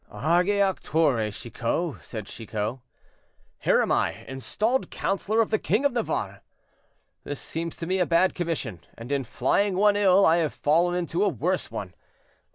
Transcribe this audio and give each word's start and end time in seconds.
"Age 0.07 0.49
auctore 0.63 1.29
Chicot," 1.31 2.03
said 2.03 2.25
Chicot, 2.25 2.79
"here 3.59 3.83
am 3.83 3.91
I, 3.91 4.23
installed 4.27 4.89
counselor 4.89 5.41
of 5.41 5.51
the 5.51 5.59
king 5.59 5.85
of 5.85 5.91
Navarre! 5.93 6.41
This 7.23 7.39
seems 7.39 7.75
to 7.75 7.85
me 7.85 7.99
a 7.99 8.07
bad 8.07 8.33
commission, 8.33 8.83
and 8.97 9.11
in 9.11 9.23
flying 9.23 9.75
one 9.77 9.95
ill, 9.95 10.25
I 10.25 10.37
have 10.37 10.53
fallen 10.55 10.95
into 10.95 11.23
a 11.23 11.29
worse 11.29 11.69
one. 11.69 11.93